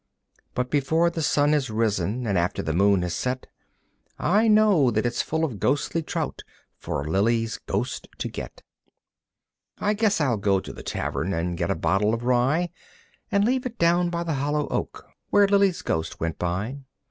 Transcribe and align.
But 0.55 0.71
before 0.71 1.11
the 1.11 1.21
sun 1.21 1.53
has 1.53 1.69
risen 1.69 2.25
and 2.25 2.35
after 2.35 2.63
the 2.63 2.73
moon 2.73 3.03
has 3.03 3.13
set 3.13 3.45
I 4.17 4.47
know 4.47 4.89
that 4.89 5.05
it's 5.05 5.21
full 5.21 5.45
of 5.45 5.59
ghostly 5.59 6.01
trout 6.01 6.41
for 6.75 7.07
Lilly's 7.07 7.59
ghost 7.67 8.07
to 8.17 8.27
get. 8.27 8.63
I 9.77 9.93
guess 9.93 10.19
I'll 10.19 10.37
go 10.37 10.59
to 10.59 10.73
the 10.73 10.81
tavern 10.81 11.33
and 11.35 11.55
get 11.55 11.69
a 11.69 11.75
bottle 11.75 12.15
of 12.15 12.23
rye 12.23 12.71
And 13.31 13.45
leave 13.45 13.67
it 13.67 13.77
down 13.77 14.09
by 14.09 14.23
the 14.23 14.33
hollow 14.33 14.67
oak, 14.69 15.05
where 15.29 15.45
Lilly's 15.47 15.83
ghost 15.83 16.19
went 16.19 16.39
by. 16.39 16.79